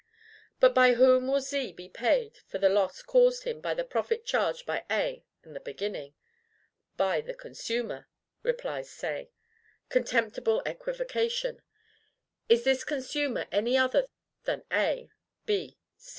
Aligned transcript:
But 0.59 0.73
by 0.73 0.93
whom 0.95 1.27
will 1.27 1.41
Z 1.41 1.73
be 1.73 1.87
paid 1.87 2.39
for 2.47 2.57
the 2.57 2.69
loss 2.69 3.03
caused 3.03 3.43
him 3.43 3.61
by 3.61 3.75
the 3.75 3.83
profit 3.83 4.25
charged 4.25 4.65
by 4.65 4.83
A 4.89 5.23
in 5.43 5.53
the 5.53 5.59
beginning? 5.59 6.15
BY 6.97 7.21
THE 7.21 7.35
CONSUMER, 7.35 8.07
replies 8.41 8.89
Say. 8.89 9.29
Contemptible 9.89 10.63
equivocation! 10.65 11.61
Is 12.49 12.63
this 12.63 12.83
consumer 12.83 13.45
any 13.51 13.77
other, 13.77 14.07
then, 14.45 14.63
than 14.71 14.79
A, 14.79 15.11
B. 15.45 15.77